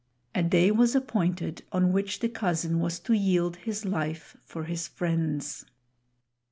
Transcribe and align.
A 0.33 0.41
day 0.41 0.71
was 0.71 0.95
appointed 0.95 1.61
on 1.71 1.91
which 1.93 2.21
the 2.21 2.27
cousin 2.27 2.79
was 2.79 2.99
to 3.01 3.13
yield 3.13 3.57
his 3.57 3.85
life 3.85 4.35
for 4.43 4.63
his 4.63 4.87
friend's. 4.87 5.63